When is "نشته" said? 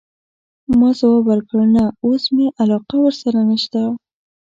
3.49-3.81